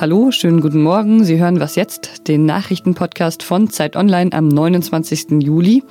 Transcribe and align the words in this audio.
Hallo, 0.00 0.30
schönen 0.30 0.62
guten 0.62 0.80
Morgen. 0.82 1.24
Sie 1.24 1.38
hören 1.38 1.60
was 1.60 1.74
jetzt, 1.74 2.26
den 2.26 2.46
Nachrichtenpodcast 2.46 3.42
von 3.42 3.68
Zeit 3.68 3.96
Online 3.96 4.32
am 4.32 4.48
29. 4.48 5.42
Juli. 5.42 5.82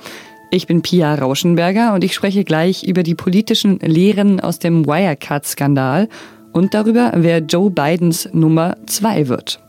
Ich 0.50 0.66
bin 0.66 0.82
Pia 0.82 1.14
Rauschenberger 1.14 1.94
und 1.94 2.02
ich 2.02 2.12
spreche 2.14 2.42
gleich 2.42 2.82
über 2.82 3.04
die 3.04 3.14
politischen 3.14 3.78
Lehren 3.78 4.40
aus 4.40 4.58
dem 4.58 4.84
Wirecard-Skandal 4.84 6.08
und 6.52 6.74
darüber, 6.74 7.12
wer 7.14 7.38
Joe 7.38 7.70
Bidens 7.70 8.28
Nummer 8.32 8.76
zwei 8.86 9.28
wird. 9.28 9.60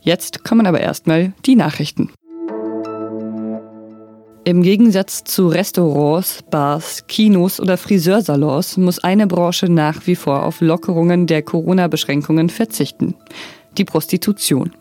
Jetzt 0.00 0.44
kommen 0.44 0.66
aber 0.68 0.80
erstmal 0.80 1.32
die 1.44 1.56
Nachrichten. 1.56 2.12
Im 4.48 4.62
Gegensatz 4.62 5.24
zu 5.24 5.48
Restaurants, 5.48 6.42
Bars, 6.50 7.06
Kinos 7.06 7.60
oder 7.60 7.76
Friseursalons 7.76 8.78
muss 8.78 8.98
eine 8.98 9.26
Branche 9.26 9.70
nach 9.70 10.06
wie 10.06 10.16
vor 10.16 10.42
auf 10.42 10.62
Lockerungen 10.62 11.26
der 11.26 11.42
Corona-Beschränkungen 11.42 12.48
verzichten 12.48 13.14
die 13.76 13.84
Prostitution. 13.84 14.72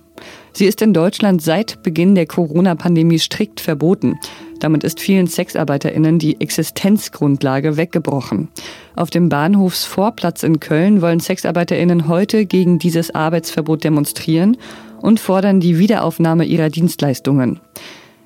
Sie 0.53 0.67
ist 0.67 0.81
in 0.81 0.93
Deutschland 0.93 1.41
seit 1.41 1.83
Beginn 1.83 2.15
der 2.15 2.27
Corona-Pandemie 2.27 3.19
strikt 3.19 3.59
verboten. 3.59 4.17
Damit 4.61 4.85
ist 4.85 5.01
vielen 5.01 5.27
Sexarbeiterinnen 5.27 6.17
die 6.17 6.39
Existenzgrundlage 6.39 7.75
weggebrochen. 7.75 8.47
Auf 8.95 9.09
dem 9.09 9.27
Bahnhofsvorplatz 9.27 10.43
in 10.43 10.61
Köln 10.61 11.01
wollen 11.01 11.19
Sexarbeiterinnen 11.19 12.07
heute 12.07 12.45
gegen 12.45 12.79
dieses 12.79 13.13
Arbeitsverbot 13.13 13.83
demonstrieren 13.83 14.55
und 15.01 15.19
fordern 15.19 15.59
die 15.59 15.77
Wiederaufnahme 15.77 16.45
ihrer 16.45 16.69
Dienstleistungen. 16.69 17.59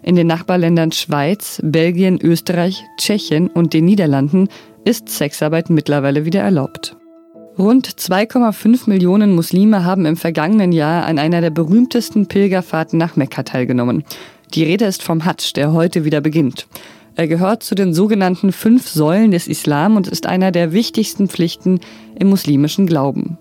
In 0.04 0.16
den 0.16 0.28
Nachbarländern 0.28 0.92
Schweiz, 0.92 1.60
Belgien, 1.64 2.20
Österreich, 2.22 2.84
Tschechien 2.98 3.48
und 3.48 3.74
den 3.74 3.86
Niederlanden 3.86 4.48
ist 4.84 5.10
Sexarbeit 5.10 5.70
mittlerweile 5.70 6.26
wieder 6.26 6.42
erlaubt. 6.42 6.98
Rund 7.58 7.88
2,5 7.88 8.90
Millionen 8.90 9.36
Muslime 9.36 9.86
haben 9.86 10.06
im 10.06 10.18
vergangenen 10.18 10.72
Jahr 10.72 11.06
an 11.06 11.20
einer 11.20 11.42
der 11.42 11.52
berühmtesten 11.52 12.28
Pilgerfahrten 12.28 12.98
nach 12.98 13.16
Mekka 13.16 13.44
teilgenommen. 13.44 14.04
Die 14.54 14.64
Rede 14.64 14.86
ist 14.86 15.04
vom 15.04 15.26
Hadsch, 15.26 15.54
der 15.54 15.72
heute 15.72 16.04
wieder 16.04 16.22
beginnt. 16.22 16.68
Er 17.16 17.28
gehört 17.28 17.62
zu 17.62 17.76
den 17.76 17.94
sogenannten 17.94 18.52
fünf 18.52 18.88
Säulen 18.88 19.32
des 19.32 19.48
Islam 19.48 19.98
und 19.98 20.08
ist 20.08 20.26
einer 20.26 20.52
der 20.52 20.72
wichtigsten 20.72 21.28
Pflichten 21.28 21.80
im 22.18 22.30
muslimischen 22.30 22.88
Glauben. 22.88 23.38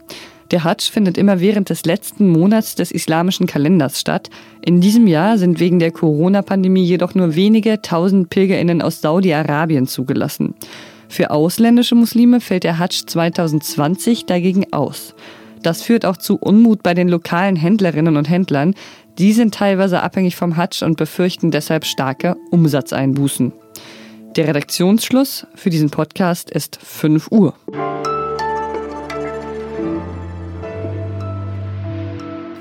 Der 0.51 0.65
Hadsch 0.65 0.91
findet 0.91 1.17
immer 1.17 1.41
während 1.41 1.70
des 1.70 1.84
letzten 1.84 2.29
Monats 2.29 2.75
des 2.75 2.91
islamischen 2.91 3.47
Kalenders 3.47 4.01
statt. 4.01 4.31
In 4.62 4.81
diesem 4.81 5.06
Jahr 5.06 5.39
sind 5.39 5.61
wegen 5.61 5.79
der 5.79 5.93
Corona-Pandemie 5.93 6.83
jedoch 6.83 7.15
nur 7.15 7.37
wenige 7.37 7.81
tausend 7.83 8.31
Pilgerinnen 8.31 8.83
aus 8.83 9.01
Saudi-Arabien 9.01 9.87
zugelassen. 9.87 10.55
Für 11.09 11.31
ausländische 11.31 11.95
Muslime 11.95 12.41
fällt 12.41 12.65
der 12.65 12.78
Hadsch 12.78 13.03
2020 13.06 14.27
dagegen 14.27 14.73
aus. 14.73 15.15
Das 15.62 15.83
führt 15.83 16.05
auch 16.05 16.17
zu 16.17 16.37
Unmut 16.37 16.83
bei 16.83 16.95
den 16.95 17.09
lokalen 17.09 17.56
Händlerinnen 17.56 18.17
und 18.17 18.28
Händlern. 18.28 18.75
Die 19.19 19.33
sind 19.33 19.55
teilweise 19.55 20.03
abhängig 20.03 20.34
vom 20.34 20.56
Hadsch 20.56 20.83
und 20.83 20.97
befürchten 20.97 21.51
deshalb 21.51 21.84
starke 21.84 22.37
Umsatzeinbußen. 22.51 23.53
Der 24.37 24.48
Redaktionsschluss 24.48 25.47
für 25.55 25.71
diesen 25.71 25.91
Podcast 25.91 26.51
ist 26.51 26.78
5 26.83 27.31
Uhr. 27.31 27.55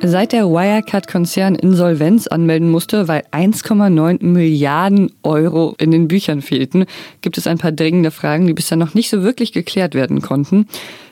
Seit 0.01 0.31
der 0.31 0.45
Wirecard-Konzern 0.45 1.55
Insolvenz 1.55 2.27
anmelden 2.27 2.69
musste, 2.69 3.09
weil 3.09 3.23
1,9 3.33 4.23
Milliarden 4.25 5.11
Euro 5.23 5.75
in 5.77 5.91
den 5.91 6.07
Büchern 6.07 6.41
fehlten, 6.41 6.85
gibt 7.19 7.37
es 7.37 7.47
ein 7.47 7.57
paar 7.57 7.73
dringende 7.73 8.09
Fragen, 8.09 8.47
die 8.47 8.53
bisher 8.53 8.77
noch 8.77 8.93
nicht 8.93 9.09
so 9.09 9.23
wirklich 9.23 9.51
geklärt 9.51 9.95
werden 9.95 10.21
konnten. 10.21 10.67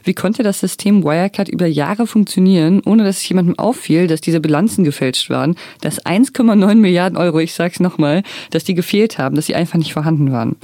Wie 0.05 0.13
konnte 0.13 0.41
das 0.41 0.61
System 0.61 1.03
Wirecard 1.03 1.49
über 1.49 1.67
Jahre 1.67 2.07
funktionieren, 2.07 2.81
ohne 2.85 3.03
dass 3.03 3.17
es 3.17 3.27
jemandem 3.27 3.59
auffiel, 3.59 4.07
dass 4.07 4.21
diese 4.21 4.39
Bilanzen 4.39 4.85
gefälscht 4.85 5.29
waren, 5.29 5.55
dass 5.81 6.05
1,9 6.05 6.75
Milliarden 6.75 7.17
Euro, 7.17 7.39
ich 7.39 7.53
sag's 7.53 7.81
nochmal, 7.81 8.23
dass 8.51 8.63
die 8.63 8.73
gefehlt 8.73 9.17
haben, 9.17 9.35
dass 9.35 9.47
sie 9.47 9.55
einfach 9.55 9.77
nicht 9.77 9.91
vorhanden 9.91 10.31
waren? 10.31 10.55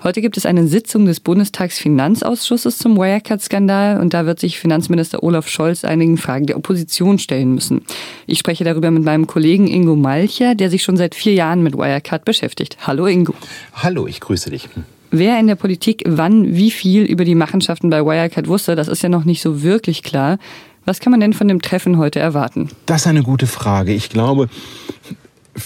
Heute 0.00 0.20
gibt 0.20 0.36
es 0.36 0.46
eine 0.46 0.68
Sitzung 0.68 1.06
des 1.06 1.18
Bundestagsfinanzausschusses 1.18 2.78
zum 2.78 2.96
Wirecard-Skandal 2.96 4.00
und 4.00 4.14
da 4.14 4.26
wird 4.26 4.38
sich 4.38 4.60
Finanzminister 4.60 5.24
Olaf 5.24 5.48
Scholz 5.48 5.84
einigen 5.84 6.18
Fragen 6.18 6.46
der 6.46 6.56
Opposition 6.56 7.18
stellen 7.18 7.52
müssen. 7.52 7.82
Ich 8.24 8.38
spreche 8.38 8.62
darüber 8.62 8.92
mit 8.92 9.02
meinem 9.02 9.26
Kollegen 9.26 9.66
Ingo 9.66 9.96
Malcher, 9.96 10.54
der 10.54 10.70
sich 10.70 10.84
schon 10.84 10.96
seit 10.96 11.16
vier 11.16 11.34
Jahren 11.34 11.64
mit 11.64 11.76
Wirecard 11.76 12.24
beschäftigt. 12.24 12.76
Hallo 12.86 13.06
Ingo. 13.06 13.34
Hallo, 13.72 14.06
ich 14.06 14.20
grüße 14.20 14.50
dich. 14.50 14.68
Wer 15.10 15.40
in 15.40 15.48
der 15.48 15.56
Politik 15.56 16.04
wann 16.06 16.54
wie 16.54 16.70
viel 16.70 17.02
über 17.02 17.24
die 17.24 17.34
Machenschaften 17.34 17.90
bei 17.90 18.04
Wirecard 18.04 18.46
wusste, 18.46 18.76
das 18.76 18.86
ist 18.86 19.02
ja 19.02 19.08
noch 19.08 19.24
nicht 19.24 19.42
so 19.42 19.64
wirklich 19.64 20.04
klar. 20.04 20.38
Was 20.84 21.00
kann 21.00 21.10
man 21.10 21.18
denn 21.18 21.32
von 21.32 21.48
dem 21.48 21.60
Treffen 21.60 21.98
heute 21.98 22.20
erwarten? 22.20 22.68
Das 22.86 23.00
ist 23.00 23.06
eine 23.08 23.24
gute 23.24 23.48
Frage. 23.48 23.92
Ich 23.92 24.10
glaube, 24.10 24.48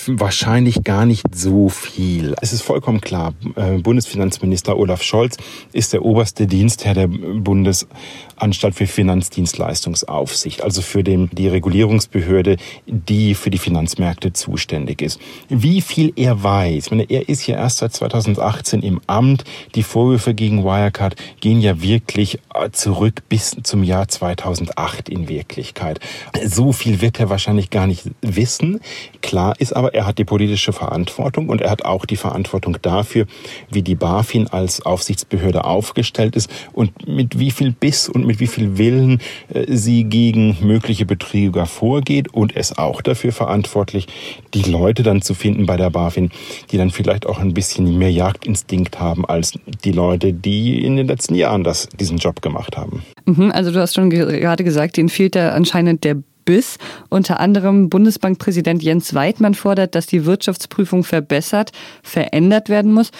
wahrscheinlich 0.06 0.84
gar 0.84 1.06
nicht 1.06 1.34
so 1.34 1.68
viel. 1.68 2.34
Es 2.40 2.52
ist 2.52 2.62
vollkommen 2.62 3.00
klar, 3.00 3.34
äh, 3.56 3.78
Bundesfinanzminister 3.78 4.76
Olaf 4.76 5.02
Scholz 5.02 5.36
ist 5.72 5.92
der 5.92 6.04
oberste 6.04 6.46
Dienstherr 6.46 6.94
der 6.94 7.08
Bundesanstalt 7.08 8.74
für 8.74 8.86
Finanzdienstleistungsaufsicht, 8.86 10.62
also 10.62 10.82
für 10.82 11.02
den, 11.02 11.30
die 11.32 11.48
Regulierungsbehörde, 11.48 12.56
die 12.86 13.34
für 13.34 13.50
die 13.50 13.58
Finanzmärkte 13.58 14.32
zuständig 14.32 15.02
ist. 15.02 15.20
Wie 15.48 15.80
viel 15.80 16.12
er 16.16 16.42
weiß, 16.42 16.90
meine, 16.92 17.10
er 17.10 17.28
ist 17.28 17.46
ja 17.46 17.56
erst 17.56 17.78
seit 17.78 17.92
2018 17.92 18.82
im 18.82 19.00
Amt. 19.06 19.44
Die 19.74 19.82
Vorwürfe 19.82 20.34
gegen 20.34 20.64
Wirecard 20.64 21.16
gehen 21.40 21.60
ja 21.60 21.82
wirklich 21.82 22.38
äh, 22.54 22.70
zurück 22.70 23.22
bis 23.28 23.56
zum 23.62 23.82
Jahr 23.82 24.08
2008 24.08 25.08
in 25.08 25.28
Wirklichkeit. 25.28 25.98
So 26.44 26.72
viel 26.72 27.00
wird 27.00 27.18
er 27.18 27.30
wahrscheinlich 27.30 27.70
gar 27.70 27.86
nicht 27.86 28.10
wissen. 28.20 28.80
Klar 29.22 29.54
ist 29.58 29.74
aber, 29.74 29.81
aber 29.82 29.94
er 29.94 30.06
hat 30.06 30.18
die 30.18 30.24
politische 30.24 30.72
Verantwortung 30.72 31.48
und 31.48 31.60
er 31.60 31.68
hat 31.68 31.84
auch 31.84 32.06
die 32.06 32.14
Verantwortung 32.14 32.76
dafür, 32.82 33.26
wie 33.68 33.82
die 33.82 33.96
BaFin 33.96 34.46
als 34.46 34.86
Aufsichtsbehörde 34.86 35.64
aufgestellt 35.64 36.36
ist 36.36 36.48
und 36.72 37.08
mit 37.08 37.36
wie 37.36 37.50
viel 37.50 37.72
Biss 37.72 38.08
und 38.08 38.24
mit 38.24 38.38
wie 38.38 38.46
viel 38.46 38.78
Willen 38.78 39.20
äh, 39.52 39.64
sie 39.68 40.04
gegen 40.04 40.56
mögliche 40.62 41.04
Betrüger 41.04 41.66
vorgeht 41.66 42.32
und 42.32 42.54
es 42.54 42.78
auch 42.78 43.02
dafür 43.02 43.32
verantwortlich, 43.32 44.06
die 44.54 44.62
Leute 44.62 45.02
dann 45.02 45.20
zu 45.20 45.34
finden 45.34 45.66
bei 45.66 45.76
der 45.76 45.90
BaFin, 45.90 46.30
die 46.70 46.76
dann 46.76 46.90
vielleicht 46.90 47.26
auch 47.26 47.40
ein 47.40 47.52
bisschen 47.52 47.98
mehr 47.98 48.12
Jagdinstinkt 48.12 49.00
haben 49.00 49.26
als 49.26 49.58
die 49.84 49.90
Leute, 49.90 50.32
die 50.32 50.84
in 50.84 50.94
den 50.94 51.08
letzten 51.08 51.34
Jahren 51.34 51.64
das, 51.64 51.88
diesen 51.88 52.18
Job 52.18 52.40
gemacht 52.40 52.76
haben. 52.76 53.02
Mhm, 53.24 53.50
also 53.50 53.72
du 53.72 53.80
hast 53.80 53.96
schon 53.96 54.10
gerade 54.10 54.62
gesagt, 54.62 54.96
denen 54.96 55.08
fehlt 55.08 55.34
da 55.34 55.48
anscheinend 55.48 56.04
der 56.04 56.22
bis 56.44 56.78
unter 57.08 57.40
anderem 57.40 57.88
Bundesbankpräsident 57.88 58.82
Jens 58.82 59.14
Weidmann 59.14 59.54
fordert, 59.54 59.94
dass 59.94 60.06
die 60.06 60.24
Wirtschaftsprüfung 60.24 61.04
verbessert, 61.04 61.72
verändert 62.02 62.68
werden 62.68 62.92
muss. 62.92 63.10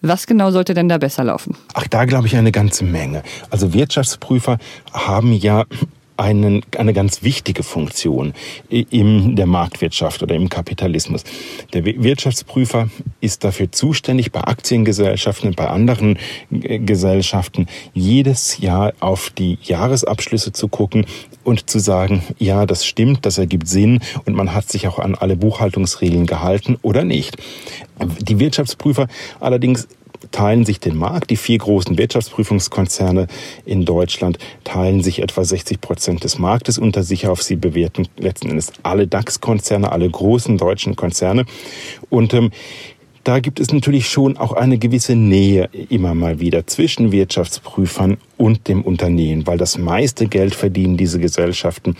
Was 0.00 0.26
genau 0.26 0.50
sollte 0.50 0.74
denn 0.74 0.88
da 0.88 0.98
besser 0.98 1.22
laufen? 1.24 1.56
Ach, 1.74 1.86
da 1.86 2.04
glaube 2.04 2.26
ich 2.26 2.36
eine 2.36 2.50
ganze 2.50 2.84
Menge. 2.84 3.22
Also 3.50 3.72
Wirtschaftsprüfer 3.72 4.58
haben 4.92 5.32
ja 5.32 5.64
einen, 6.22 6.62
eine 6.78 6.92
ganz 6.92 7.22
wichtige 7.22 7.62
Funktion 7.62 8.32
in 8.70 9.36
der 9.36 9.46
Marktwirtschaft 9.46 10.22
oder 10.22 10.34
im 10.34 10.48
Kapitalismus. 10.48 11.24
Der 11.72 11.84
Wirtschaftsprüfer 11.84 12.88
ist 13.20 13.44
dafür 13.44 13.70
zuständig, 13.72 14.32
bei 14.32 14.40
Aktiengesellschaften 14.40 15.48
und 15.48 15.56
bei 15.56 15.68
anderen 15.68 16.18
äh, 16.50 16.78
Gesellschaften 16.78 17.66
jedes 17.92 18.58
Jahr 18.58 18.92
auf 19.00 19.30
die 19.30 19.58
Jahresabschlüsse 19.62 20.52
zu 20.52 20.68
gucken 20.68 21.06
und 21.44 21.68
zu 21.68 21.78
sagen, 21.78 22.22
ja, 22.38 22.66
das 22.66 22.86
stimmt, 22.86 23.26
das 23.26 23.38
ergibt 23.38 23.68
Sinn 23.68 24.00
und 24.24 24.34
man 24.34 24.54
hat 24.54 24.70
sich 24.70 24.86
auch 24.86 24.98
an 24.98 25.14
alle 25.14 25.36
Buchhaltungsregeln 25.36 26.26
gehalten 26.26 26.78
oder 26.82 27.04
nicht. 27.04 27.36
Die 28.20 28.38
Wirtschaftsprüfer 28.38 29.08
allerdings 29.40 29.88
teilen 30.30 30.64
sich 30.64 30.80
den 30.80 30.96
Markt. 30.96 31.30
Die 31.30 31.36
vier 31.36 31.58
großen 31.58 31.98
Wirtschaftsprüfungskonzerne 31.98 33.26
in 33.64 33.84
Deutschland 33.84 34.38
teilen 34.64 35.02
sich 35.02 35.20
etwa 35.20 35.44
60 35.44 35.80
Prozent 35.80 36.24
des 36.24 36.38
Marktes 36.38 36.78
unter 36.78 37.02
sich 37.02 37.26
auf. 37.26 37.42
Sie 37.42 37.56
bewerten 37.56 38.08
letzten 38.16 38.50
Endes 38.50 38.72
alle 38.82 39.06
DAX-Konzerne, 39.06 39.90
alle 39.90 40.08
großen 40.08 40.58
deutschen 40.58 40.96
Konzerne. 40.96 41.44
Und 42.10 42.34
ähm, 42.34 42.50
da 43.24 43.38
gibt 43.38 43.60
es 43.60 43.72
natürlich 43.72 44.08
schon 44.08 44.36
auch 44.36 44.52
eine 44.52 44.78
gewisse 44.78 45.14
Nähe 45.14 45.68
immer 45.88 46.14
mal 46.14 46.40
wieder 46.40 46.66
zwischen 46.66 47.12
Wirtschaftsprüfern 47.12 48.16
und 48.42 48.66
dem 48.66 48.82
Unternehmen, 48.82 49.46
weil 49.46 49.56
das 49.56 49.78
meiste 49.78 50.26
Geld 50.26 50.56
verdienen 50.56 50.96
diese 50.96 51.20
Gesellschaften 51.20 51.94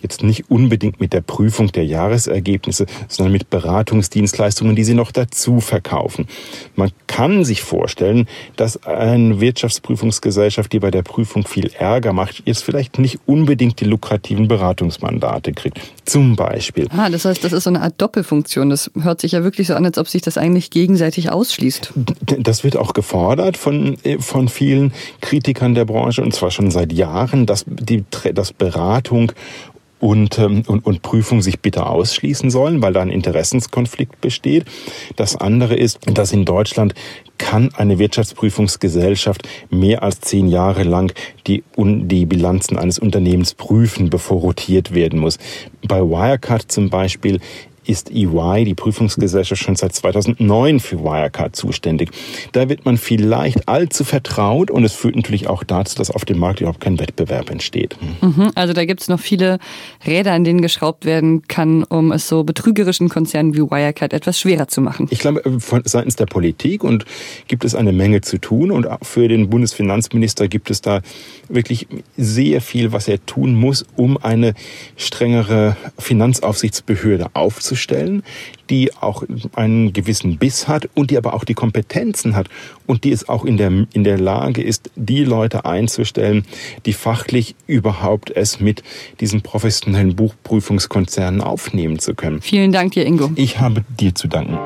jetzt 0.00 0.22
nicht 0.22 0.48
unbedingt 0.48 1.00
mit 1.00 1.12
der 1.12 1.22
Prüfung 1.22 1.72
der 1.72 1.86
Jahresergebnisse, 1.86 2.86
sondern 3.08 3.32
mit 3.32 3.50
Beratungsdienstleistungen, 3.50 4.76
die 4.76 4.84
sie 4.84 4.94
noch 4.94 5.10
dazu 5.10 5.60
verkaufen. 5.60 6.28
Man 6.76 6.92
kann 7.08 7.44
sich 7.44 7.62
vorstellen, 7.62 8.28
dass 8.54 8.84
eine 8.84 9.40
Wirtschaftsprüfungsgesellschaft, 9.40 10.72
die 10.72 10.78
bei 10.78 10.92
der 10.92 11.02
Prüfung 11.02 11.44
viel 11.44 11.72
Ärger 11.76 12.12
macht, 12.12 12.44
jetzt 12.44 12.62
vielleicht 12.62 13.00
nicht 13.00 13.18
unbedingt 13.26 13.80
die 13.80 13.84
lukrativen 13.84 14.46
Beratungsmandate 14.46 15.52
kriegt. 15.52 15.80
Zum 16.04 16.36
Beispiel. 16.36 16.86
Ah, 16.96 17.10
das 17.10 17.24
heißt, 17.24 17.42
das 17.42 17.52
ist 17.52 17.64
so 17.64 17.70
eine 17.70 17.82
Art 17.82 17.94
Doppelfunktion. 17.98 18.70
Das 18.70 18.88
hört 19.02 19.20
sich 19.20 19.32
ja 19.32 19.42
wirklich 19.42 19.66
so 19.66 19.74
an, 19.74 19.84
als 19.84 19.98
ob 19.98 20.06
sich 20.06 20.22
das 20.22 20.38
eigentlich 20.38 20.70
gegenseitig 20.70 21.32
ausschließt. 21.32 21.92
Das 22.38 22.62
wird 22.62 22.76
auch 22.76 22.92
gefordert 22.92 23.56
von, 23.56 23.96
äh, 24.04 24.18
von 24.18 24.48
vielen 24.48 24.92
Kritikern 25.20 25.74
der 25.74 25.87
Branche 25.88 26.22
und 26.22 26.32
zwar 26.32 26.52
schon 26.52 26.70
seit 26.70 26.92
Jahren, 26.92 27.44
dass 27.44 27.64
die 27.66 28.04
dass 28.32 28.52
Beratung 28.52 29.32
und, 30.00 30.38
ähm, 30.38 30.62
und, 30.66 30.86
und 30.86 31.02
Prüfung 31.02 31.42
sich 31.42 31.60
bitte 31.60 31.86
ausschließen 31.86 32.50
sollen, 32.50 32.82
weil 32.82 32.92
da 32.92 33.00
ein 33.00 33.10
Interessenskonflikt 33.10 34.20
besteht. 34.20 34.64
Das 35.16 35.36
andere 35.36 35.74
ist, 35.74 35.98
dass 36.06 36.32
in 36.32 36.44
Deutschland 36.44 36.94
kann 37.36 37.70
eine 37.74 37.98
Wirtschaftsprüfungsgesellschaft 37.98 39.48
mehr 39.70 40.02
als 40.02 40.20
zehn 40.20 40.48
Jahre 40.48 40.82
lang 40.82 41.12
die, 41.46 41.62
die 41.76 42.26
Bilanzen 42.26 42.78
eines 42.78 42.98
Unternehmens 42.98 43.54
prüfen, 43.54 44.10
bevor 44.10 44.40
rotiert 44.40 44.94
werden 44.94 45.20
muss. 45.20 45.38
Bei 45.86 46.00
Wirecard 46.00 46.70
zum 46.70 46.90
Beispiel 46.90 47.40
ist 47.88 48.10
EY, 48.10 48.64
die 48.64 48.74
Prüfungsgesellschaft, 48.74 49.62
schon 49.62 49.74
seit 49.74 49.94
2009 49.94 50.78
für 50.78 51.02
Wirecard 51.02 51.56
zuständig. 51.56 52.10
Da 52.52 52.68
wird 52.68 52.84
man 52.84 52.98
vielleicht 52.98 53.66
allzu 53.66 54.04
vertraut 54.04 54.70
und 54.70 54.84
es 54.84 54.92
führt 54.92 55.16
natürlich 55.16 55.48
auch 55.48 55.64
dazu, 55.64 55.96
dass 55.96 56.10
auf 56.10 56.26
dem 56.26 56.38
Markt 56.38 56.60
überhaupt 56.60 56.80
kein 56.80 57.00
Wettbewerb 57.00 57.50
entsteht. 57.50 57.96
Mhm, 58.20 58.50
also 58.54 58.74
da 58.74 58.84
gibt 58.84 59.00
es 59.00 59.08
noch 59.08 59.18
viele 59.18 59.58
Räder, 60.06 60.32
an 60.32 60.44
denen 60.44 60.60
geschraubt 60.60 61.06
werden 61.06 61.48
kann, 61.48 61.82
um 61.82 62.12
es 62.12 62.28
so 62.28 62.44
betrügerischen 62.44 63.08
Konzernen 63.08 63.54
wie 63.54 63.62
Wirecard 63.62 64.12
etwas 64.12 64.38
schwerer 64.38 64.68
zu 64.68 64.82
machen. 64.82 65.06
Ich 65.10 65.20
glaube, 65.20 65.58
von 65.58 65.80
seitens 65.86 66.16
der 66.16 66.26
Politik 66.26 66.84
und 66.84 67.06
gibt 67.46 67.64
es 67.64 67.74
eine 67.74 67.92
Menge 67.92 68.20
zu 68.20 68.36
tun 68.38 68.70
und 68.70 68.86
auch 68.86 68.98
für 69.02 69.28
den 69.28 69.48
Bundesfinanzminister 69.48 70.48
gibt 70.48 70.70
es 70.70 70.82
da 70.82 71.00
wirklich 71.48 71.86
sehr 72.18 72.60
viel, 72.60 72.92
was 72.92 73.08
er 73.08 73.24
tun 73.24 73.54
muss, 73.54 73.86
um 73.96 74.18
eine 74.18 74.52
strengere 74.96 75.76
Finanzaufsichtsbehörde 75.98 77.28
aufzustellen 77.32 77.77
herzustellen, 77.78 78.22
die 78.70 78.94
auch 78.94 79.22
einen 79.54 79.92
gewissen 79.92 80.38
Biss 80.38 80.68
hat 80.68 80.88
und 80.94 81.10
die 81.10 81.16
aber 81.16 81.34
auch 81.34 81.44
die 81.44 81.54
Kompetenzen 81.54 82.36
hat 82.36 82.48
und 82.86 83.04
die 83.04 83.12
es 83.12 83.28
auch 83.28 83.44
in 83.44 83.56
der, 83.56 83.86
in 83.92 84.04
der 84.04 84.18
Lage 84.18 84.62
ist, 84.62 84.90
die 84.96 85.24
Leute 85.24 85.64
einzustellen, 85.64 86.44
die 86.86 86.92
fachlich 86.92 87.54
überhaupt 87.66 88.30
es 88.30 88.60
mit 88.60 88.82
diesen 89.20 89.42
professionellen 89.42 90.16
Buchprüfungskonzernen 90.16 91.40
aufnehmen 91.40 91.98
zu 91.98 92.14
können. 92.14 92.42
Vielen 92.42 92.72
Dank 92.72 92.92
dir, 92.92 93.06
Ingo. 93.06 93.30
Ich 93.36 93.60
habe 93.60 93.84
dir 93.98 94.14
zu 94.14 94.28
danken. 94.28 94.58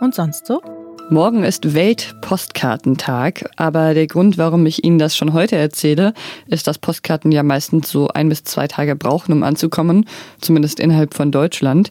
Und 0.00 0.16
sonst 0.16 0.46
so? 0.46 0.81
Morgen 1.10 1.44
ist 1.44 1.74
Weltpostkartentag, 1.74 3.50
aber 3.56 3.92
der 3.92 4.06
Grund, 4.06 4.38
warum 4.38 4.64
ich 4.64 4.84
Ihnen 4.84 4.98
das 4.98 5.16
schon 5.16 5.32
heute 5.32 5.56
erzähle, 5.56 6.14
ist, 6.46 6.66
dass 6.66 6.78
Postkarten 6.78 7.32
ja 7.32 7.42
meistens 7.42 7.90
so 7.90 8.08
ein 8.08 8.28
bis 8.28 8.44
zwei 8.44 8.66
Tage 8.66 8.96
brauchen, 8.96 9.32
um 9.32 9.42
anzukommen, 9.42 10.06
zumindest 10.40 10.80
innerhalb 10.80 11.14
von 11.14 11.30
Deutschland. 11.30 11.90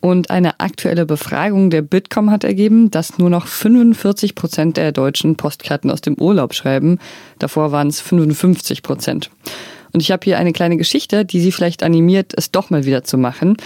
Und 0.00 0.30
eine 0.30 0.60
aktuelle 0.60 1.06
Befragung 1.06 1.70
der 1.70 1.82
Bitkom 1.82 2.30
hat 2.30 2.44
ergeben, 2.44 2.90
dass 2.90 3.18
nur 3.18 3.30
noch 3.30 3.46
45 3.46 4.34
Prozent 4.34 4.76
der 4.76 4.92
Deutschen 4.92 5.36
Postkarten 5.36 5.90
aus 5.90 6.00
dem 6.00 6.14
Urlaub 6.14 6.54
schreiben. 6.54 6.98
Davor 7.38 7.72
waren 7.72 7.88
es 7.88 8.00
55 8.00 8.82
Prozent. 8.82 9.30
Und 9.92 10.00
ich 10.02 10.10
habe 10.10 10.24
hier 10.24 10.38
eine 10.38 10.52
kleine 10.52 10.76
Geschichte, 10.76 11.24
die 11.24 11.40
Sie 11.40 11.52
vielleicht 11.52 11.82
animiert, 11.82 12.34
es 12.36 12.50
doch 12.50 12.70
mal 12.70 12.84
wieder 12.84 13.04
zu 13.04 13.16
machen. 13.16 13.56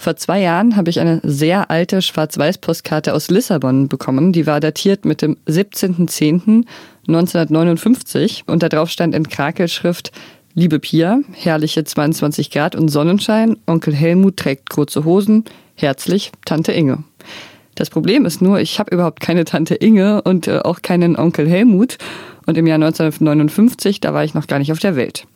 Vor 0.00 0.14
zwei 0.14 0.40
Jahren 0.40 0.76
habe 0.76 0.90
ich 0.90 1.00
eine 1.00 1.20
sehr 1.24 1.72
alte 1.72 2.02
Schwarz-Weiß-Postkarte 2.02 3.12
aus 3.12 3.30
Lissabon 3.30 3.88
bekommen. 3.88 4.32
Die 4.32 4.46
war 4.46 4.60
datiert 4.60 5.04
mit 5.04 5.22
dem 5.22 5.36
17.10.1959 5.48 8.42
und 8.46 8.62
da 8.62 8.68
drauf 8.68 8.90
stand 8.90 9.16
in 9.16 9.28
Krakelschrift 9.28 10.12
Liebe 10.54 10.78
Pia, 10.78 11.18
herrliche 11.32 11.82
22 11.82 12.52
Grad 12.52 12.76
und 12.76 12.90
Sonnenschein, 12.90 13.56
Onkel 13.66 13.92
Helmut 13.92 14.36
trägt 14.36 14.70
kurze 14.70 15.04
Hosen, 15.04 15.42
herzlich 15.74 16.30
Tante 16.44 16.70
Inge. 16.70 17.02
Das 17.74 17.90
Problem 17.90 18.24
ist 18.24 18.40
nur, 18.40 18.60
ich 18.60 18.78
habe 18.78 18.94
überhaupt 18.94 19.18
keine 19.18 19.44
Tante 19.44 19.74
Inge 19.74 20.22
und 20.22 20.46
äh, 20.46 20.60
auch 20.60 20.82
keinen 20.82 21.16
Onkel 21.16 21.48
Helmut. 21.48 21.98
Und 22.46 22.56
im 22.56 22.68
Jahr 22.68 22.76
1959, 22.76 23.98
da 23.98 24.14
war 24.14 24.22
ich 24.22 24.34
noch 24.34 24.46
gar 24.46 24.60
nicht 24.60 24.70
auf 24.70 24.78
der 24.78 24.94
Welt 24.94 25.26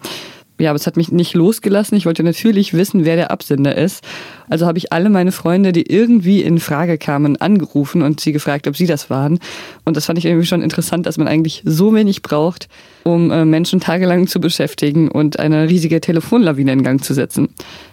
ja, 0.58 0.70
aber 0.70 0.76
es 0.76 0.86
hat 0.86 0.96
mich 0.96 1.10
nicht 1.10 1.34
losgelassen. 1.34 1.96
Ich 1.96 2.06
wollte 2.06 2.22
natürlich 2.22 2.74
wissen, 2.74 3.04
wer 3.04 3.16
der 3.16 3.30
Absender 3.30 3.76
ist. 3.76 4.04
Also 4.48 4.66
habe 4.66 4.78
ich 4.78 4.92
alle 4.92 5.10
meine 5.10 5.32
Freunde, 5.32 5.72
die 5.72 5.90
irgendwie 5.90 6.42
in 6.42 6.58
Frage 6.58 6.98
kamen, 6.98 7.40
angerufen 7.40 8.02
und 8.02 8.20
sie 8.20 8.32
gefragt, 8.32 8.68
ob 8.68 8.76
sie 8.76 8.86
das 8.86 9.10
waren. 9.10 9.38
Und 9.84 9.96
das 9.96 10.06
fand 10.06 10.18
ich 10.18 10.26
irgendwie 10.26 10.46
schon 10.46 10.62
interessant, 10.62 11.06
dass 11.06 11.18
man 11.18 11.26
eigentlich 11.26 11.62
so 11.64 11.94
wenig 11.94 12.22
braucht, 12.22 12.68
um 13.04 13.30
äh, 13.30 13.44
Menschen 13.44 13.80
tagelang 13.80 14.26
zu 14.26 14.40
beschäftigen 14.40 15.10
und 15.10 15.38
eine 15.38 15.68
riesige 15.68 16.00
Telefonlawine 16.00 16.72
in 16.72 16.82
Gang 16.84 17.02
zu 17.02 17.14
setzen. 17.14 17.48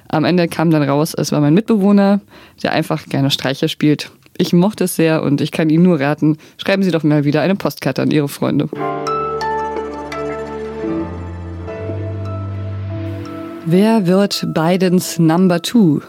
Am 0.09 0.25
Ende 0.25 0.47
kam 0.47 0.69
dann 0.69 0.83
raus, 0.83 1.13
es 1.15 1.31
war 1.31 1.41
mein 1.41 1.53
Mitbewohner, 1.53 2.21
der 2.61 2.73
einfach 2.73 3.05
gerne 3.05 3.31
Streicher 3.31 3.67
spielt. 3.67 4.11
Ich 4.37 4.53
mochte 4.53 4.85
es 4.85 4.95
sehr 4.95 5.23
und 5.23 5.41
ich 5.41 5.51
kann 5.51 5.69
Ihnen 5.69 5.83
nur 5.83 5.99
raten, 5.99 6.37
schreiben 6.57 6.83
Sie 6.83 6.91
doch 6.91 7.03
mal 7.03 7.25
wieder 7.25 7.41
eine 7.41 7.55
Postkarte 7.55 8.01
an 8.01 8.11
Ihre 8.11 8.29
Freunde. 8.29 8.69
Wer 13.71 14.07
wird 14.07 14.47
Bidens 14.51 15.19
Number 15.19 15.61
Two? 15.61 16.01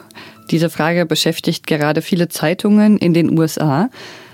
Diese 0.50 0.70
Frage 0.70 1.04
beschäftigt 1.04 1.66
gerade 1.66 2.00
viele 2.00 2.30
Zeitungen 2.30 2.96
in 2.96 3.12
den 3.12 3.38
USA. 3.38 3.90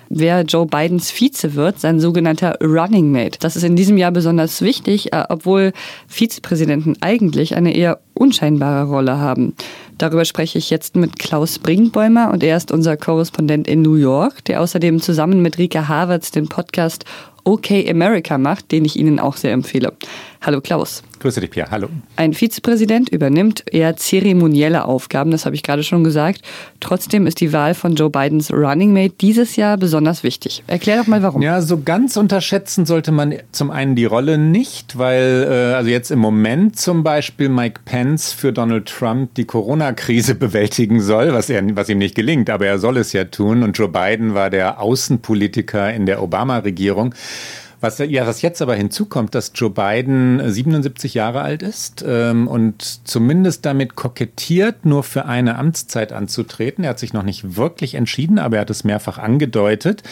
Wer 0.09 0.43
Joe 0.43 0.65
Bidens 0.65 1.11
Vize 1.11 1.57
wird, 1.57 1.81
sein 1.81 1.99
sogenannter 1.99 2.57
Running 2.63 3.11
Mate. 3.11 3.41
Das 3.41 3.57
ist 3.57 3.65
in 3.65 3.75
diesem 3.75 3.99
Jahr 3.99 4.13
besonders 4.13 4.63
wichtig, 4.63 5.13
äh, 5.13 5.25
obwohl 5.29 5.73
Vizepräsidenten 6.07 6.99
eigentlich 7.01 7.57
eine 7.57 7.75
eher 7.75 7.99
unscheinbare 8.15 8.89
Rolle 8.89 9.19
haben. 9.19 9.57
Darüber 9.99 10.25
spreche 10.25 10.59
ich 10.59 10.71
jetzt 10.71 10.95
mit 10.95 11.19
Klaus 11.19 11.59
Brinkbäumer 11.59 12.31
und 12.33 12.45
er 12.45 12.57
ist 12.57 12.71
unser 12.71 12.97
Korrespondent 12.97 13.67
in 13.67 13.83
New 13.83 13.97
York, 13.97 14.45
der 14.45 14.61
außerdem 14.61 15.01
zusammen 15.01 15.43
mit 15.43 15.59
Rika 15.59 15.89
Havertz 15.89 16.31
den 16.31 16.49
Podcast 16.49 17.05
OK 17.43 17.73
America 17.91 18.39
macht, 18.39 18.71
den 18.71 18.85
ich 18.85 18.95
Ihnen 18.97 19.19
auch 19.19 19.37
sehr 19.37 19.53
empfehle. 19.53 19.95
Hallo 20.41 20.61
Klaus. 20.61 21.03
Grüße 21.27 21.41
dich, 21.41 21.51
Pierre. 21.51 21.73
Hallo. 21.73 21.89
Ein 22.15 22.35
Vizepräsident 22.35 23.09
übernimmt 23.09 23.65
eher 23.73 23.97
zeremonielle 23.97 24.85
Aufgaben, 24.85 25.33
das 25.33 25.45
habe 25.45 25.57
ich 25.57 25.65
gerade 25.65 25.83
schon 25.83 26.05
gesagt. 26.05 26.43
Trotzdem 26.79 27.27
ist 27.27 27.41
die 27.41 27.53
Wahl 27.53 27.75
von 27.75 27.97
Joe 27.97 28.11
Bidens 28.11 28.53
Running 28.53 28.93
Mate 28.93 29.17
dieses 29.21 29.57
Jahr 29.57 29.77
besonders 29.77 30.23
wichtig. 30.23 30.63
Erklär 30.69 30.99
doch 30.99 31.09
mal 31.09 31.25
warum. 31.25 31.43
Ja, 31.43 31.61
so 31.63 31.83
ganz 31.83 32.17
unterschätzen 32.17 32.87
sollte 32.87 33.11
man 33.11 33.35
zum 33.51 33.73
einen 33.73 33.97
die 33.97 34.05
Rolle 34.05 34.39
nicht, 34.39 34.99
weil 34.99 35.49
äh, 35.51 35.75
also 35.75 35.91
jetzt 35.91 36.13
im 36.13 36.21
Moment 36.21 36.79
zum 36.79 37.03
Beispiel 37.03 37.49
Mike 37.49 37.81
Pence 37.85 38.33
für 38.33 38.53
Donald 38.53 38.87
Trump 38.87 39.35
die 39.35 39.47
Corona-Krise 39.47 40.35
bewältigen 40.37 41.01
soll, 41.01 41.33
was, 41.33 41.51
er, 41.51 41.61
was 41.75 41.89
ihm 41.89 41.99
nicht 41.99 42.15
gelingt, 42.15 42.51
aber 42.51 42.67
er 42.67 42.79
soll 42.79 42.99
es 42.99 43.13
ja 43.13 43.25
tun. 43.25 43.65
Und 43.65 43.77
Joe 43.77 43.89
Biden 43.89 44.35
war 44.35 44.49
der 44.49 44.81
Außenpolitiker 44.81 45.93
in 45.93 46.07
der 46.07 46.23
Obama-Regierung. 46.23 47.17
Was, 47.81 47.99
ja, 47.99 48.27
was 48.27 48.41
jetzt 48.41 48.63
aber 48.63 48.75
hinzukommt, 48.75 49.35
dass 49.35 49.53
Joe 49.55 49.71
Biden 49.71 50.41
77 50.45 51.13
Jahre 51.13 51.43
alt 51.43 51.63
ist 51.63 52.03
ähm, 52.07 52.49
und 52.49 53.07
zumindest 53.07 53.67
damit 53.67 53.97
kokettiert, 53.97 54.87
nur 54.87 55.03
für 55.03 55.27
eine 55.27 55.57
Amtszeit 55.57 56.13
anzutreten. 56.13 56.85
Er 56.85 56.91
hat 56.91 56.99
sich 56.99 57.13
noch 57.13 57.23
nicht 57.23 57.57
wirklich 57.57 57.95
entschieden, 57.95 58.39
aber 58.39 58.57
er 58.57 58.61
hat 58.63 58.71
es 58.71 58.85
mehrfach 58.85 59.19
angedeutet. 59.19 60.03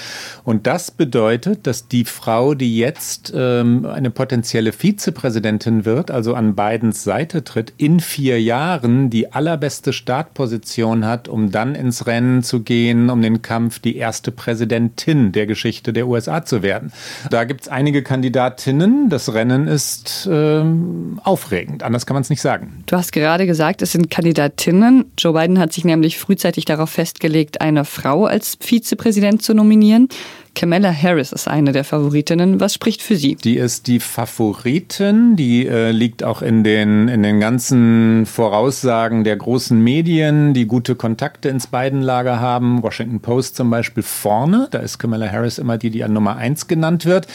Und 0.45 0.67
das 0.67 0.91
bedeutet, 0.91 1.67
dass 1.67 1.89
die 1.89 2.05
Frau, 2.05 2.55
die 2.55 2.77
jetzt 2.77 3.33
ähm, 3.35 3.87
eine 3.87 4.11
potenzielle 4.11 4.73
Vizepräsidentin 4.73 5.87
wird, 5.87 6.11
also 6.11 6.35
an 6.35 6.55
Bidens 6.55 7.03
Seite 7.03 7.45
tritt, 7.45 7.73
in 7.79 8.01
vier 8.01 8.43
Jahren 8.43 9.09
die 9.09 9.33
allerbeste 9.33 9.95
Startposition 9.95 11.07
hat, 11.07 11.29
um 11.29 11.51
dann 11.51 11.75
ins 11.75 12.07
Rennen 12.07 12.43
zu 12.43 12.61
gehen, 12.61 13.09
um 13.09 13.23
den 13.23 13.41
Kampf 13.41 13.79
die 13.79 13.97
erste 13.97 14.33
Präsidentin 14.33 15.33
der 15.33 15.47
Geschichte 15.47 15.95
der 15.95 16.07
USA 16.09 16.45
zu 16.45 16.63
werden. 16.63 16.93
Da 17.31 17.45
gibt 17.45 17.54
es 17.63 17.69
einige 17.69 18.03
Kandidatinnen. 18.03 19.09
Das 19.09 19.33
Rennen 19.33 19.67
ist 19.67 20.29
ähm, 20.31 21.21
aufregend. 21.23 21.83
Anders 21.83 22.07
kann 22.07 22.15
man 22.15 22.23
es 22.23 22.31
nicht 22.31 22.41
sagen. 22.41 22.83
Du 22.87 22.97
hast 22.97 23.13
gerade 23.13 23.47
gesagt, 23.47 23.83
es 23.83 23.93
sind 23.93 24.11
Kandidatinnen. 24.11 25.13
Joe 25.19 25.33
Biden 25.33 25.59
hat 25.59 25.73
sich 25.73 25.85
nämlich 25.85 26.19
frühzeitig 26.19 26.65
darauf 26.65 26.91
festgelegt, 26.91 27.61
eine 27.61 27.85
Frau 27.85 28.27
als 28.27 28.57
Vizepräsident 28.61 29.43
zu 29.43 29.55
nominieren. 29.55 30.09
Kamala 30.55 30.93
Harris 30.93 31.33
ist 31.33 31.49
eine 31.49 31.73
der 31.73 31.83
Favoritinnen. 31.83 32.61
Was 32.61 32.75
spricht 32.75 33.03
für 33.03 33.17
sie? 33.17 33.35
Die 33.35 33.57
ist 33.57 33.89
die 33.89 33.99
Favoritin. 33.99 35.35
Die 35.35 35.67
äh, 35.67 35.91
liegt 35.91 36.23
auch 36.23 36.43
in 36.43 36.63
den, 36.63 37.09
in 37.09 37.25
den 37.25 37.41
ganzen 37.41 38.25
Voraussagen 38.25 39.25
der 39.25 39.37
großen 39.37 39.79
Medien, 39.83 40.55
die 40.55 40.67
gute 40.67 40.95
Kontakte 40.95 41.49
ins 41.49 41.67
beiden 41.67 42.03
Lager 42.03 42.39
haben. 42.39 42.83
Washington 42.85 43.21
Post 43.21 43.57
zum 43.57 43.69
Beispiel 43.69 44.05
vorne. 44.05 44.69
Da 44.71 44.79
ist 44.79 44.99
Kamala 44.99 45.31
Harris 45.31 45.59
immer 45.59 45.77
die, 45.77 45.91
die 45.91 46.05
an 46.05 46.13
Nummer 46.13 46.37
eins 46.37 46.69
genannt 46.69 47.05
wird. 47.05 47.27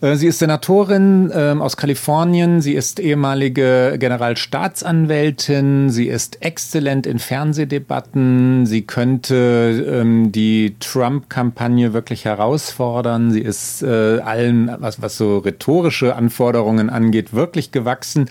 Äh, 0.00 0.16
sie 0.16 0.26
ist 0.26 0.40
Senatorin 0.40 1.30
äh, 1.30 1.54
aus 1.58 1.76
Kalifornien. 1.76 2.60
Sie 2.60 2.74
ist 2.74 2.98
ehemalige 2.98 3.96
Generalstaatsanwältin. 3.98 5.90
Sie 5.90 6.08
ist 6.08 6.42
exzellent 6.42 7.06
in 7.06 7.20
Fernsehdebatten. 7.20 8.66
Sie 8.66 8.82
könnte 8.82 9.86
ähm, 9.88 10.32
die 10.32 10.74
Trump-Kampagne 10.80 11.92
wirklich 11.92 12.26
herausfordern. 12.48 13.30
Sie 13.30 13.40
ist 13.40 13.82
äh, 13.82 14.20
allen, 14.20 14.70
was, 14.78 15.02
was 15.02 15.16
so 15.16 15.38
rhetorische 15.38 16.16
Anforderungen 16.16 16.90
angeht, 16.90 17.34
wirklich 17.34 17.72
gewachsen. 17.72 18.30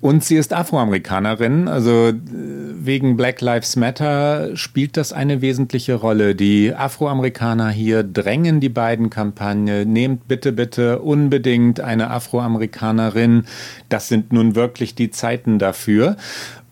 Und 0.00 0.22
sie 0.22 0.36
ist 0.36 0.52
Afroamerikanerin, 0.52 1.66
also 1.66 2.08
äh, 2.08 2.14
wegen 2.76 3.16
Black 3.16 3.40
Lives 3.40 3.76
Matter 3.76 4.54
spielt 4.54 4.98
das 4.98 5.14
eine 5.14 5.40
wesentliche 5.40 5.94
Rolle. 5.94 6.34
Die 6.34 6.74
Afroamerikaner 6.74 7.70
hier 7.70 8.02
drängen 8.02 8.60
die 8.60 8.68
beiden 8.68 9.08
Kampagne. 9.08 9.86
Nehmt 9.86 10.28
bitte, 10.28 10.52
bitte 10.52 10.98
unbedingt 10.98 11.80
eine 11.80 12.10
Afroamerikanerin. 12.10 13.44
Das 13.88 14.08
sind 14.08 14.32
nun 14.32 14.54
wirklich 14.54 14.94
die 14.94 15.10
Zeiten 15.10 15.58
dafür. 15.58 16.16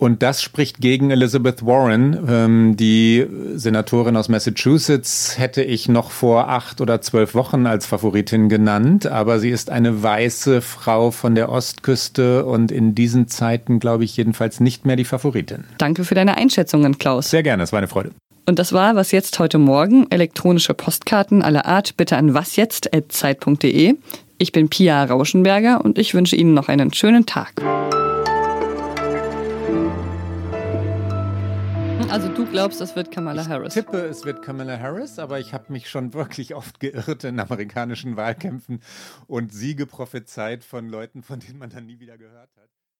Und 0.02 0.20
das 0.20 0.42
spricht 0.42 0.80
gegen 0.80 1.12
Elizabeth 1.12 1.64
Warren. 1.64 2.18
Ähm, 2.28 2.76
die 2.76 3.24
Senatorin 3.54 4.16
aus 4.16 4.28
Massachusetts 4.28 5.38
hätte 5.38 5.62
ich 5.62 5.88
noch 5.88 6.10
vor 6.10 6.48
acht 6.48 6.80
oder 6.80 7.00
zwölf 7.00 7.36
Wochen 7.36 7.66
als 7.66 7.86
Favoritin 7.86 8.48
genannt, 8.48 9.06
aber 9.06 9.38
sie 9.38 9.50
ist 9.50 9.70
eine 9.70 10.02
weiße 10.02 10.60
Frau 10.60 11.12
von 11.12 11.36
der 11.36 11.50
Ostküste 11.50 12.44
und 12.44 12.72
in 12.72 12.96
diesen 12.96 13.28
Zeiten, 13.28 13.78
glaube 13.78 14.02
ich, 14.02 14.16
jedenfalls 14.16 14.58
nicht 14.58 14.84
mehr 14.84 14.96
die 14.96 15.04
Favoritin. 15.04 15.66
Danke 15.78 16.02
für 16.02 16.16
deine 16.16 16.36
Einschätzungen, 16.36 16.98
Klaus. 16.98 17.30
Sehr 17.30 17.44
gerne, 17.44 17.62
es 17.62 17.70
war 17.70 17.78
eine 17.78 17.86
Freude. 17.86 18.10
Und 18.44 18.58
das 18.58 18.72
war 18.72 18.96
was 18.96 19.12
jetzt 19.12 19.38
heute 19.38 19.58
Morgen. 19.58 20.08
Elektronische 20.10 20.74
Postkarten 20.74 21.42
aller 21.42 21.66
Art 21.66 21.96
bitte 21.96 22.16
an 22.16 22.34
wasjetzt.zeit.de. 22.34 23.94
Ich 24.38 24.50
bin 24.50 24.68
Pia 24.68 25.04
Rauschenberger 25.04 25.80
und 25.84 25.96
ich 25.96 26.12
wünsche 26.12 26.34
Ihnen 26.34 26.54
noch 26.54 26.66
einen 26.66 26.92
schönen 26.92 27.24
Tag. 27.24 27.62
Also 32.12 32.28
du 32.28 32.44
glaubst, 32.44 32.78
es 32.82 32.94
wird 32.94 33.10
Kamala 33.10 33.48
Harris? 33.48 33.74
Ich 33.74 33.82
tippe, 33.84 33.96
es 33.96 34.26
wird 34.26 34.42
Kamala 34.42 34.78
Harris, 34.78 35.18
aber 35.18 35.40
ich 35.40 35.54
habe 35.54 35.72
mich 35.72 35.88
schon 35.88 36.12
wirklich 36.12 36.54
oft 36.54 36.78
geirrt 36.78 37.24
in 37.24 37.40
amerikanischen 37.40 38.18
Wahlkämpfen 38.18 38.82
und 39.28 39.50
Siege 39.50 39.86
prophezeit 39.86 40.62
von 40.62 40.90
Leuten, 40.90 41.22
von 41.22 41.40
denen 41.40 41.58
man 41.58 41.70
dann 41.70 41.86
nie 41.86 42.00
wieder 42.00 42.18
gehört 42.18 42.54
hat. 42.58 42.68